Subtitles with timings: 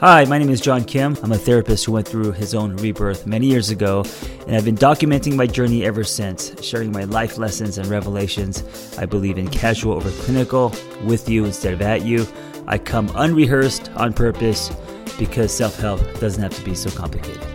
[0.00, 1.14] Hi, my name is John Kim.
[1.22, 4.02] I'm a therapist who went through his own rebirth many years ago,
[4.46, 8.96] and I've been documenting my journey ever since, sharing my life lessons and revelations.
[8.96, 10.74] I believe in casual over clinical,
[11.04, 12.26] with you instead of at you.
[12.66, 14.74] I come unrehearsed on purpose
[15.18, 17.46] because self help doesn't have to be so complicated.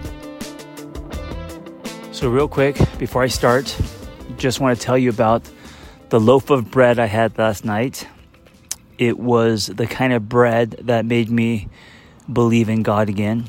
[2.12, 3.76] So, real quick, before I start,
[4.38, 5.42] just want to tell you about
[6.10, 8.08] the loaf of bread I had last night.
[9.00, 11.70] It was the kind of bread that made me
[12.32, 13.46] believe in God again.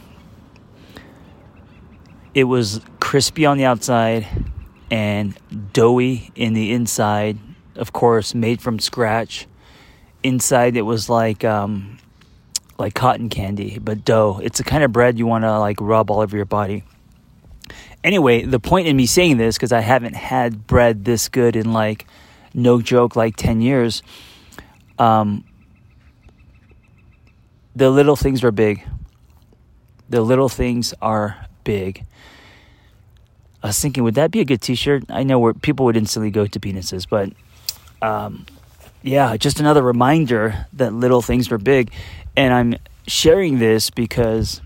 [2.34, 4.26] It was crispy on the outside
[4.90, 5.38] and
[5.72, 7.38] doughy in the inside,
[7.74, 9.46] of course, made from scratch.
[10.22, 11.98] Inside, it was like um,
[12.78, 14.40] like cotton candy, but dough.
[14.42, 16.84] It's the kind of bread you want to like rub all over your body.
[18.04, 21.72] Anyway, the point in me saying this because I haven't had bread this good in
[21.72, 22.06] like
[22.54, 24.02] no joke like ten years.
[24.98, 25.44] Um,
[27.76, 28.82] the little things are big.
[30.08, 32.06] The little things are big.
[33.62, 35.04] I was thinking, would that be a good T-shirt?
[35.10, 37.32] I know where people would instantly go to penises, but
[38.00, 38.46] um,
[39.02, 41.92] yeah, just another reminder that little things are big.
[42.34, 44.62] And I'm sharing this because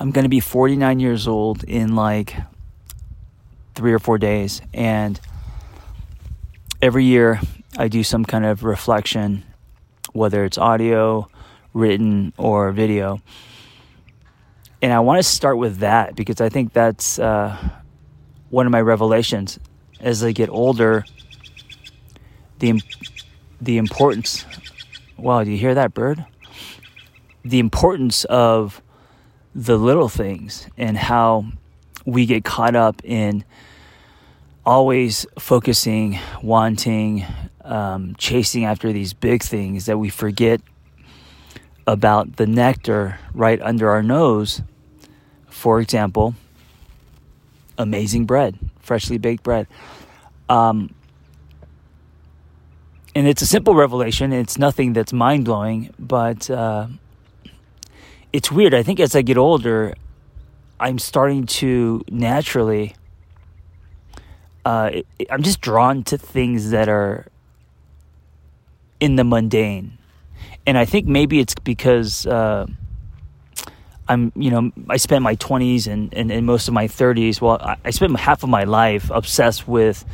[0.00, 2.34] I'm going to be 49 years old in like
[3.74, 5.20] three or four days, and
[6.80, 7.40] every year
[7.76, 9.44] I do some kind of reflection,
[10.12, 11.28] whether it's audio
[11.72, 13.20] written or video.
[14.80, 17.56] And I want to start with that because I think that's uh,
[18.50, 19.58] one of my revelations.
[20.00, 21.04] As I get older,
[22.60, 22.80] the
[23.60, 24.44] the importance.
[25.16, 26.24] Wow, do you hear that bird?
[27.44, 28.80] The importance of
[29.54, 31.46] the little things and how
[32.04, 33.44] we get caught up in
[34.64, 37.24] always focusing, wanting,
[37.64, 40.60] um, chasing after these big things that we forget
[41.88, 44.60] about the nectar right under our nose.
[45.48, 46.34] For example,
[47.78, 49.66] amazing bread, freshly baked bread.
[50.50, 50.94] Um,
[53.14, 54.34] and it's a simple revelation.
[54.34, 56.88] It's nothing that's mind blowing, but uh,
[58.34, 58.74] it's weird.
[58.74, 59.94] I think as I get older,
[60.78, 62.94] I'm starting to naturally.
[64.62, 64.90] Uh,
[65.30, 67.26] I'm just drawn to things that are
[69.00, 69.97] in the mundane
[70.68, 72.66] and I think maybe it's because uh,
[74.06, 77.40] I'm, you know, I spent my 20s and, and, and most of my 30s.
[77.40, 80.04] Well, I, spent half of my life obsessed with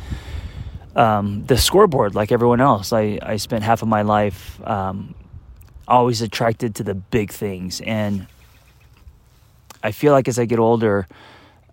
[0.95, 2.93] um, the scoreboard, like everyone else.
[2.93, 5.13] I, I spent half of my life um,
[5.89, 8.25] always attracted to the big things, and
[9.83, 11.05] I feel like as I get older,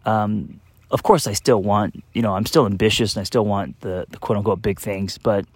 [0.04, 0.59] um,
[0.91, 4.06] of course, I still want, you know, I'm still ambitious and I still want the,
[4.10, 5.47] the quote unquote big things, but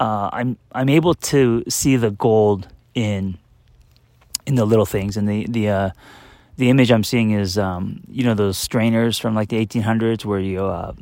[0.00, 3.38] uh, I'm I'm able to see the gold in
[4.46, 5.90] in the little things, and the the uh,
[6.56, 10.40] the image I'm seeing is um, you know those strainers from like the 1800s where
[10.40, 10.92] you uh,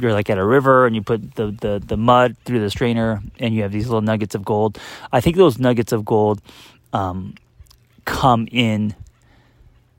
[0.00, 3.22] you're like at a river and you put the, the the mud through the strainer
[3.38, 4.78] and you have these little nuggets of gold.
[5.12, 6.40] I think those nuggets of gold
[6.92, 7.34] um,
[8.04, 8.94] come in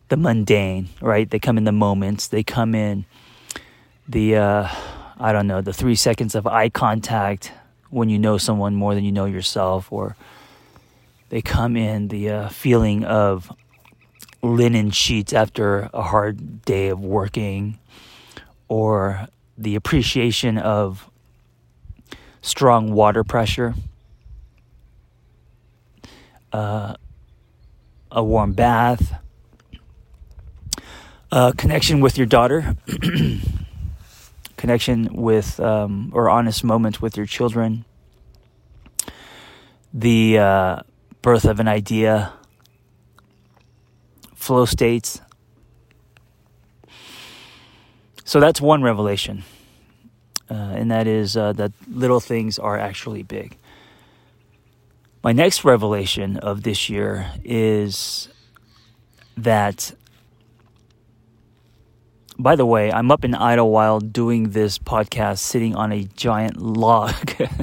[0.09, 1.29] the mundane, right?
[1.29, 2.27] They come in the moments.
[2.27, 3.05] They come in
[4.07, 4.69] the uh,
[5.19, 7.51] I don't know the three seconds of eye contact
[7.95, 10.17] when you know someone more than you know yourself, or
[11.29, 13.49] they come in the uh, feeling of
[14.43, 17.79] linen sheets after a hard day of working,
[18.67, 21.09] or the appreciation of
[22.41, 23.73] strong water pressure,
[26.51, 26.95] uh,
[28.11, 29.13] a warm bath,
[31.31, 32.75] a connection with your daughter.
[34.65, 37.85] connection with um, or honest moments with your children,
[39.93, 40.79] the uh,
[41.21, 42.33] birth of an idea,
[44.33, 45.21] flow states.
[48.23, 49.43] So that's one revelation,
[50.49, 53.55] uh, and that is uh, that little things are actually big.
[55.23, 58.29] My next revelation of this year is
[59.37, 59.93] that
[62.37, 67.13] by the way, I'm up in Idyllwild doing this podcast sitting on a giant log.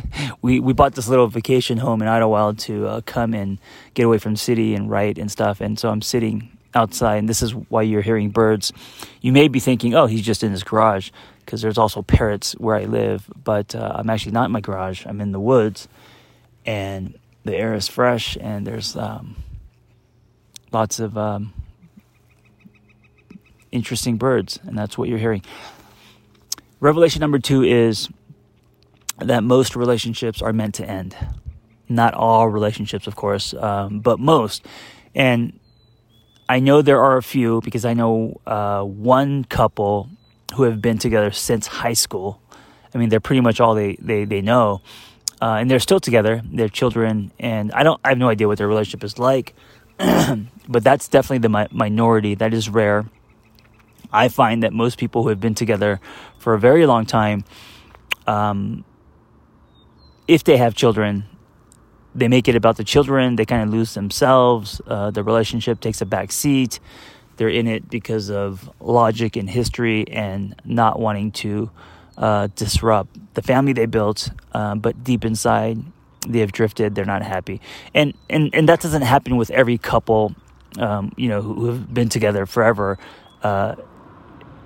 [0.42, 3.58] we we bought this little vacation home in Idyllwild to uh, come and
[3.94, 5.60] get away from city and write and stuff.
[5.60, 8.72] And so I'm sitting outside, and this is why you're hearing birds.
[9.20, 11.10] You may be thinking, "Oh, he's just in his garage,"
[11.40, 13.30] because there's also parrots where I live.
[13.44, 15.04] But uh, I'm actually not in my garage.
[15.06, 15.86] I'm in the woods,
[16.64, 19.36] and the air is fresh, and there's um,
[20.72, 21.52] lots of um,
[23.72, 25.42] interesting birds, and that's what you're hearing.
[26.80, 28.08] Revelation number two is
[29.18, 31.16] that most relationships are meant to end.
[31.88, 34.66] Not all relationships, of course, um, but most.
[35.14, 35.58] And
[36.48, 40.08] I know there are a few because I know uh, one couple
[40.54, 42.40] who have been together since high school.
[42.94, 44.82] I mean, they're pretty much all they, they, they know.
[45.40, 48.58] Uh, and they're still together, they're children, and I don't, I have no idea what
[48.58, 49.54] their relationship is like,
[49.98, 52.36] but that's definitely the mi- minority.
[52.36, 53.06] That is rare.
[54.12, 56.00] I find that most people who have been together
[56.38, 57.44] for a very long time,
[58.26, 58.84] um,
[60.28, 61.24] if they have children,
[62.14, 63.36] they make it about the children.
[63.36, 64.80] They kind of lose themselves.
[64.86, 66.78] Uh, the relationship takes a back seat.
[67.36, 71.70] They're in it because of logic and history and not wanting to
[72.18, 74.30] uh, disrupt the family they built.
[74.52, 75.78] Uh, but deep inside,
[76.28, 76.94] they have drifted.
[76.94, 77.60] They're not happy,
[77.94, 80.34] and and and that doesn't happen with every couple.
[80.78, 82.98] Um, you know, who, who have been together forever
[83.42, 83.74] uh,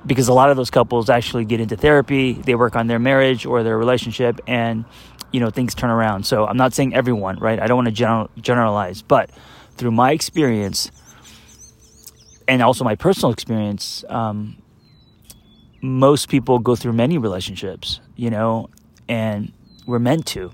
[0.07, 3.45] because a lot of those couples actually get into therapy, they work on their marriage
[3.45, 4.85] or their relationship, and
[5.33, 6.25] you know things turn around.
[6.25, 7.61] So I'm not saying everyone, right?
[7.61, 9.31] I don't want to general, generalize, but
[9.77, 10.91] through my experience
[12.49, 14.57] and also my personal experience, um,
[15.83, 18.71] most people go through many relationships, you know,
[19.09, 19.53] and
[19.87, 20.53] we're meant to.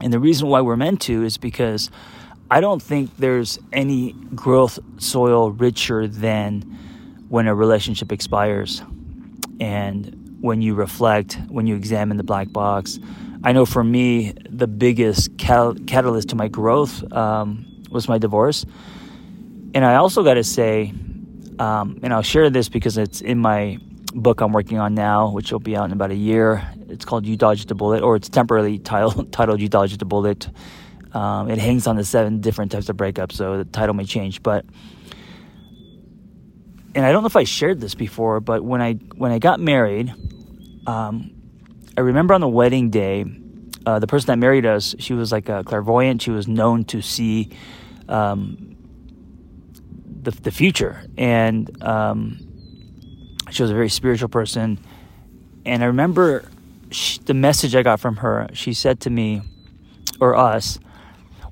[0.00, 1.90] And the reason why we're meant to is because
[2.50, 6.78] I don't think there's any growth soil richer than
[7.32, 8.82] when a relationship expires
[9.58, 12.98] and when you reflect, when you examine the black box,
[13.42, 18.66] I know for me, the biggest cal- catalyst to my growth um, was my divorce.
[19.72, 20.92] And I also got to say,
[21.58, 23.78] um, and I'll share this because it's in my
[24.12, 26.62] book I'm working on now, which will be out in about a year.
[26.90, 30.50] It's called You Dodged the Bullet, or it's temporarily titled, titled You Dodged the Bullet.
[31.14, 34.42] Um, it hangs on the seven different types of breakups, so the title may change.
[34.42, 34.66] But
[36.94, 39.60] and I don't know if I shared this before, but when I when I got
[39.60, 40.12] married,
[40.86, 41.30] um,
[41.96, 43.24] I remember on the wedding day,
[43.84, 46.22] uh, the person that married us, she was like a clairvoyant.
[46.22, 47.50] She was known to see
[48.08, 48.76] um,
[50.22, 51.04] the, the future.
[51.18, 52.38] And um,
[53.50, 54.78] she was a very spiritual person.
[55.64, 56.48] And I remember
[56.90, 58.48] she, the message I got from her.
[58.52, 59.42] She said to me,
[60.20, 60.78] or us,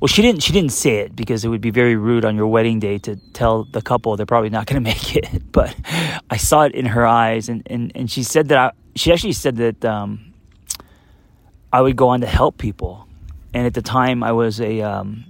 [0.01, 0.43] well, she didn't.
[0.43, 3.17] She didn't say it because it would be very rude on your wedding day to
[3.35, 5.53] tell the couple they're probably not going to make it.
[5.53, 5.77] But
[6.31, 9.35] I saw it in her eyes, and, and, and she said that I, she actually
[9.35, 10.33] said that um,
[11.73, 13.07] I would go on to help people.
[13.53, 15.25] And at the time, I was a, um,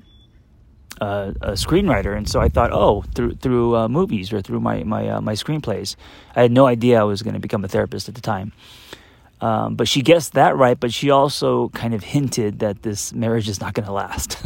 [1.00, 4.84] a, a screenwriter, and so I thought, oh, through through uh, movies or through my
[4.84, 5.96] my uh, my screenplays.
[6.36, 8.52] I had no idea I was going to become a therapist at the time.
[9.40, 10.78] Um, but she guessed that right.
[10.78, 14.36] But she also kind of hinted that this marriage is not going to last.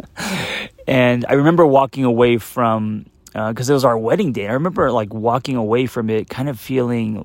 [0.86, 4.48] and I remember walking away from because uh, it was our wedding day.
[4.48, 7.24] I remember like walking away from it, kind of feeling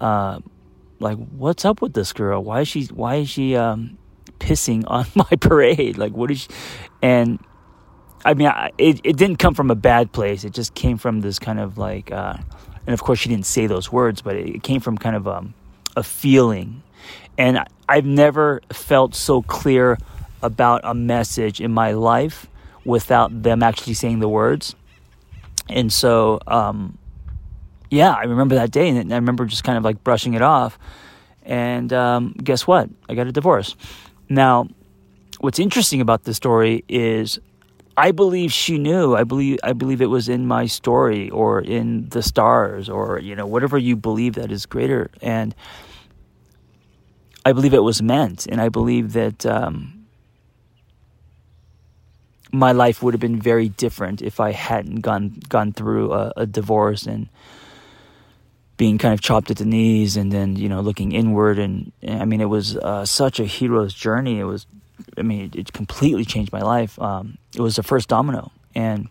[0.00, 0.40] uh,
[1.00, 3.98] like what's up with this girl why is she why is she um,
[4.38, 6.48] pissing on my parade like what is she
[7.02, 7.40] and
[8.24, 11.20] i mean I, it, it didn't come from a bad place it just came from
[11.20, 12.36] this kind of like uh,
[12.86, 15.26] and of course she didn't say those words but it, it came from kind of
[15.26, 15.54] um,
[15.96, 16.82] a feeling
[17.38, 19.98] and i've never felt so clear
[20.42, 22.46] about a message in my life
[22.84, 24.74] without them actually saying the words
[25.68, 26.98] and so um,
[27.90, 30.78] yeah, I remember that day, and I remember just kind of like brushing it off.
[31.42, 32.88] And um, guess what?
[33.08, 33.74] I got a divorce.
[34.28, 34.68] Now,
[35.40, 37.40] what's interesting about this story is
[37.96, 39.14] I believe she knew.
[39.14, 43.34] I believe I believe it was in my story or in the stars or you
[43.34, 45.10] know whatever you believe that is greater.
[45.20, 45.54] And
[47.44, 50.06] I believe it was meant, and I believe that um,
[52.52, 56.46] my life would have been very different if I hadn't gone gone through a, a
[56.46, 57.28] divorce and
[58.76, 62.24] being kind of chopped at the knees and then you know looking inward and I
[62.24, 64.38] mean it was uh, such a hero's journey.
[64.38, 64.66] It was,
[65.16, 67.00] I mean, it, it completely changed my life.
[67.00, 69.08] Um, it was the first domino, and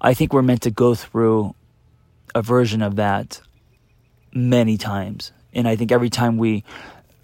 [0.00, 1.54] I think we're meant to go through
[2.34, 3.40] a version of that
[4.32, 5.32] many times.
[5.52, 6.64] And I think every time we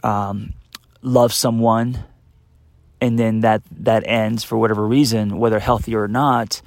[0.03, 0.53] um,
[1.03, 2.05] love someone,
[3.01, 6.61] and then that that ends for whatever reason, whether healthy or not,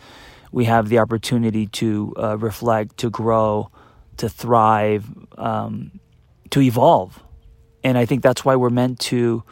[0.52, 3.70] we have the opportunity to uh, reflect, to grow
[4.22, 5.06] to thrive,
[5.38, 6.00] um,
[6.52, 7.22] to evolve.
[7.84, 9.44] And I think that's why we're meant to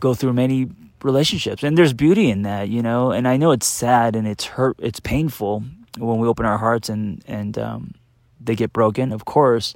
[0.00, 0.68] go through many
[1.02, 1.62] relationships.
[1.62, 3.12] And there's beauty in that, you know.
[3.12, 5.64] And I know it's sad and it's hurt, it's painful
[5.98, 7.94] when we open our hearts and and um,
[8.40, 9.74] they get broken, of course.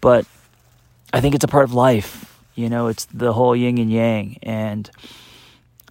[0.00, 0.26] But
[1.12, 2.38] I think it's a part of life.
[2.54, 4.38] You know, it's the whole yin and yang.
[4.42, 4.90] And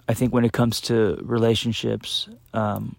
[0.08, 2.96] I think when it comes to relationships, um,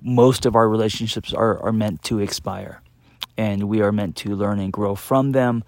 [0.00, 2.82] most of our relationships are, are meant to expire.
[3.36, 5.64] And we are meant to learn and grow from them,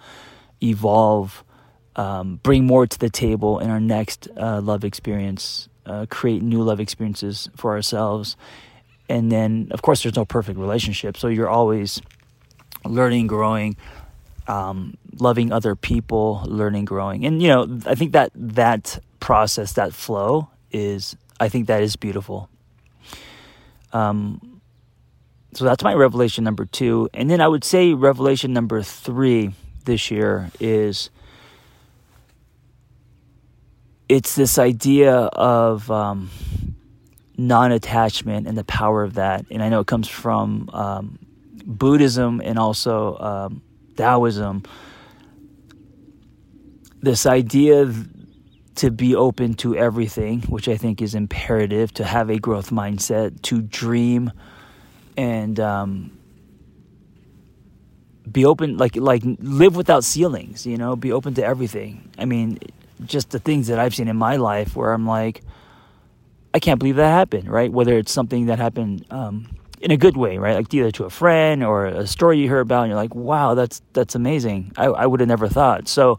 [0.63, 1.45] evolve,
[1.97, 6.63] um, bring more to the table in our next uh, love experience uh, create new
[6.63, 8.37] love experiences for ourselves.
[9.09, 12.01] And then, of course, there's no perfect relationship, so you're always
[12.85, 13.77] learning, growing,
[14.47, 19.93] um, loving other people, learning, growing, and you know, I think that that process, that
[19.93, 22.49] flow, is I think that is beautiful.
[23.93, 24.61] Um,
[25.53, 29.53] so that's my revelation number two, and then I would say revelation number three
[29.85, 31.11] this year is
[34.09, 36.31] it's this idea of um,
[37.37, 41.19] non-attachment and the power of that, and I know it comes from um,
[41.65, 43.63] Buddhism and also um,
[43.97, 44.63] Taoism,
[47.01, 47.93] this idea
[48.77, 53.41] to be open to everything, which I think is imperative to have a growth mindset,
[53.43, 54.33] to dream
[55.17, 56.19] and um,
[58.31, 60.67] be open, like like live without ceilings.
[60.67, 62.11] You know, be open to everything.
[62.19, 62.59] I mean,
[63.05, 65.43] just the things that I've seen in my life where I'm like,
[66.53, 67.49] I can't believe that happened.
[67.49, 67.73] Right?
[67.73, 69.07] Whether it's something that happened.
[69.11, 70.57] Um, in a good way, right?
[70.57, 73.55] Like either to a friend or a story you heard about, and you're like, "Wow,
[73.55, 75.89] that's that's amazing." I, I would have never thought.
[75.89, 76.19] So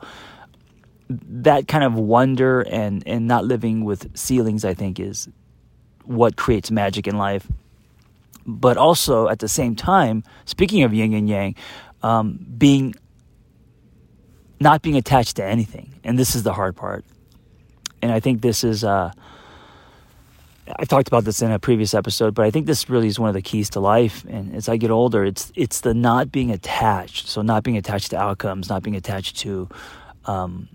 [1.09, 5.27] that kind of wonder and and not living with ceilings, I think, is
[6.03, 7.47] what creates magic in life.
[8.45, 11.55] But also at the same time, speaking of yin and yang,
[12.03, 12.93] um, being
[14.59, 17.05] not being attached to anything, and this is the hard part.
[18.01, 18.83] And I think this is.
[18.83, 19.11] Uh,
[20.79, 23.29] I talked about this in a previous episode, but I think this really is one
[23.29, 24.25] of the keys to life.
[24.27, 27.27] And as I get older, it's it's the not being attached.
[27.27, 29.69] So not being attached to outcomes, not being attached to
[30.25, 30.67] um,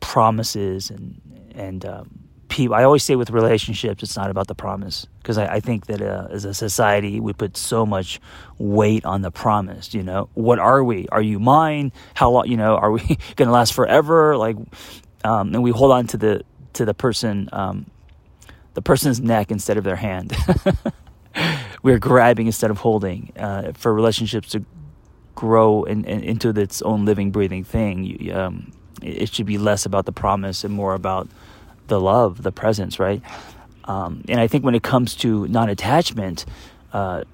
[0.00, 1.20] promises and
[1.54, 2.23] and um,
[2.54, 2.76] people.
[2.76, 6.00] I always say with relationships, it's not about the promise because I, I, think that
[6.00, 8.20] uh, as a society we put so much
[8.58, 9.92] weight on the promise.
[9.92, 11.08] You know, what are we?
[11.08, 11.90] Are you mine?
[12.14, 12.46] How long?
[12.46, 13.00] You know, are we
[13.36, 14.36] going to last forever?
[14.36, 14.56] Like,
[15.24, 16.42] um, and we hold on to the
[16.74, 17.90] to the person um,
[18.74, 20.32] the person's neck instead of their hand.
[21.82, 23.32] We're grabbing instead of holding.
[23.36, 24.64] Uh, for relationships to
[25.34, 29.84] grow in, in, into its own living, breathing thing, you, um, it should be less
[29.84, 31.28] about the promise and more about
[31.88, 33.22] the love, the presence, right?
[33.84, 36.44] Um, and I think when it comes to non attachment,
[36.92, 37.24] uh,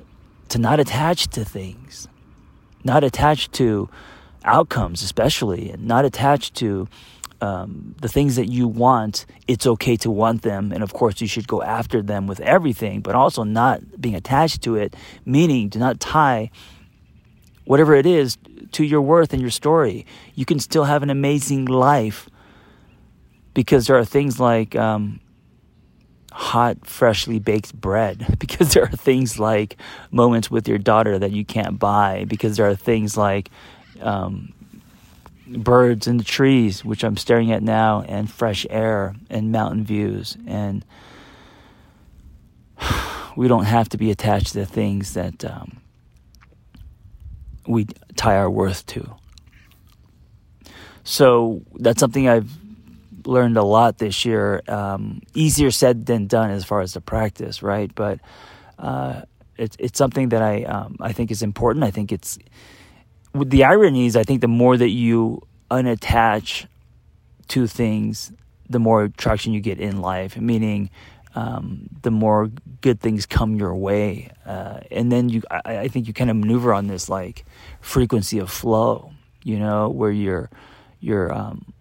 [0.48, 2.08] to not attach to things,
[2.84, 3.88] not attached to
[4.44, 6.88] outcomes, especially, and not attached to
[7.40, 10.72] um, the things that you want, it's okay to want them.
[10.72, 14.62] And of course, you should go after them with everything, but also not being attached
[14.62, 16.50] to it, meaning do not tie
[17.64, 18.36] whatever it is
[18.72, 20.04] to your worth and your story.
[20.34, 22.28] You can still have an amazing life
[23.54, 25.20] because there are things like um,
[26.32, 29.76] hot, freshly baked bread, because there are things like
[30.10, 33.50] moments with your daughter that you can't buy, because there are things like
[34.00, 34.52] um,
[35.46, 40.36] birds in the trees, which I'm staring at now, and fresh air and mountain views.
[40.46, 40.84] And
[43.36, 45.80] we don't have to be attached to the things that um,
[47.66, 49.16] we tie our worth to.
[51.02, 52.50] So that's something I've
[53.26, 54.62] learned a lot this year.
[54.68, 57.94] Um, easier said than done as far as the practice, right?
[57.94, 58.20] But
[58.78, 59.22] uh,
[59.56, 61.84] it's it's something that I um, I think is important.
[61.84, 62.38] I think it's
[63.34, 66.66] the irony is, I think the more that you unattach
[67.48, 68.32] to things,
[68.68, 70.36] the more traction you get in life.
[70.36, 70.90] Meaning,
[71.34, 72.50] um, the more
[72.80, 76.36] good things come your way, uh, and then you, I, I, think you kind of
[76.36, 77.44] maneuver on this like
[77.80, 79.12] frequency of flow.
[79.44, 80.50] You know, where you're,
[80.98, 81.72] you're, um,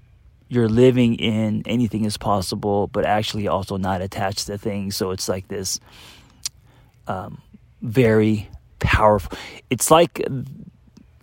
[0.50, 4.96] you're living in anything is possible, but actually also not attached to things.
[4.96, 5.80] So it's like this,
[7.08, 7.42] um,
[7.82, 9.38] very powerful.
[9.70, 10.22] It's like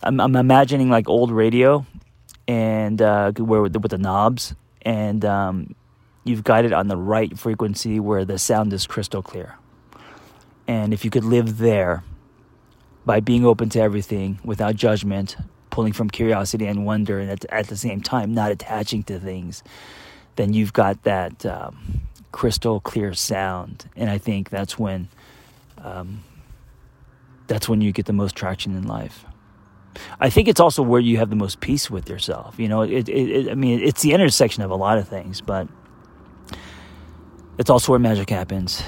[0.01, 1.85] I'm, I'm imagining like old radio,
[2.47, 5.75] and uh, where with the, with the knobs, and um,
[6.23, 9.57] you've got it on the right frequency where the sound is crystal clear.
[10.67, 12.03] And if you could live there
[13.05, 15.35] by being open to everything without judgment,
[15.77, 19.61] pulling from curiosity and wonder, and at, at the same time not attaching to things,
[20.35, 23.87] then you've got that um, crystal clear sound.
[23.95, 25.07] And I think that's when
[25.77, 26.23] um,
[27.45, 29.23] that's when you get the most traction in life.
[30.19, 32.57] I think it's also where you have the most peace with yourself.
[32.57, 35.41] You know, it, it, it, I mean, it's the intersection of a lot of things,
[35.41, 35.67] but
[37.59, 38.81] it's also where magic happens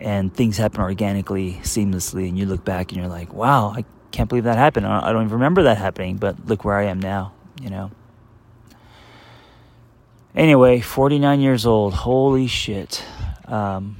[0.00, 4.28] and things happen organically, seamlessly, and you look back and you're like, wow, I can't
[4.28, 4.86] believe that happened.
[4.86, 7.90] I don't even remember that happening, but look where I am now, you know.
[10.34, 11.94] Anyway, 49 years old.
[11.94, 13.04] Holy shit.
[13.46, 13.96] Um,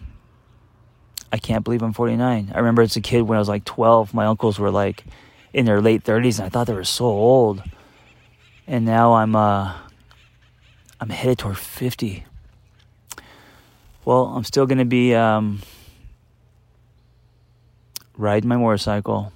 [1.33, 2.53] I can't believe I'm 49.
[2.55, 5.05] I remember as a kid when I was like 12, my uncles were like,
[5.53, 7.63] in their late 30s and I thought they were so old.
[8.67, 9.75] And now I'm uh
[11.01, 12.25] I'm headed toward 50.
[14.05, 15.61] Well, I'm still going to be um,
[18.17, 19.33] riding my motorcycle,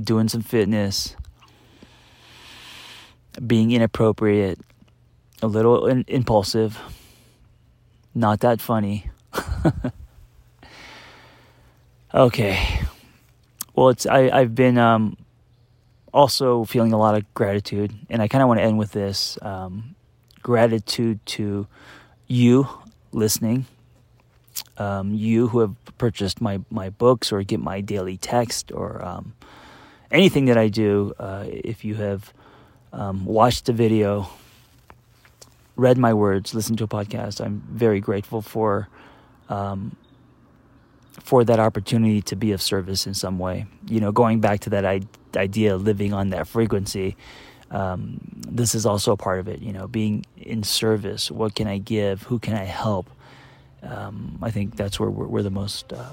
[0.00, 1.16] doing some fitness,
[3.46, 4.58] being inappropriate,
[5.42, 6.78] a little in- impulsive,
[8.14, 9.10] not that funny.
[12.14, 12.80] okay.
[13.74, 15.16] Well, it's I I've been um,
[16.12, 19.38] also feeling a lot of gratitude, and I kind of want to end with this
[19.42, 19.94] um,
[20.42, 21.66] gratitude to
[22.26, 22.68] you
[23.12, 23.66] listening,
[24.76, 29.34] um, you who have purchased my my books or get my daily text or um,
[30.10, 31.14] anything that I do.
[31.18, 32.32] Uh, if you have
[32.92, 34.28] um, watched a video,
[35.76, 38.88] read my words, listened to a podcast, I'm very grateful for
[39.48, 39.96] um,
[41.20, 43.66] for that opportunity to be of service in some way.
[43.86, 45.00] You know, going back to that I-
[45.36, 47.16] idea of living on that frequency,
[47.70, 49.60] um, this is also a part of it.
[49.60, 51.30] You know, being in service.
[51.30, 52.22] What can I give?
[52.24, 53.10] Who can I help?
[53.82, 55.92] Um, I think that's where we're, we're the most.
[55.92, 56.12] Uh,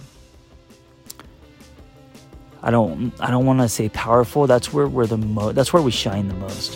[2.65, 3.13] I don't.
[3.19, 4.47] I don't want to say powerful.
[4.47, 5.53] That's where we're the most.
[5.53, 6.75] That's where we shine the most.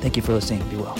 [0.00, 0.66] Thank you for listening.
[0.70, 0.98] Be well.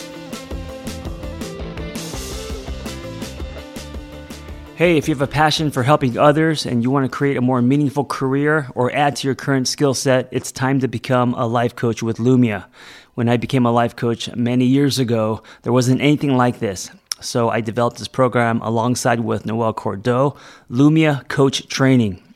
[4.77, 7.41] Hey, if you have a passion for helping others and you want to create a
[7.41, 11.47] more meaningful career or add to your current skill set, it's time to become a
[11.47, 12.67] life coach with Lumia.
[13.15, 16.91] When I became a life coach many years ago, there wasn't anything like this.
[17.21, 20.37] So I developed this program alongside with Noelle Cordeaux,
[20.71, 22.21] Lumia Coach Training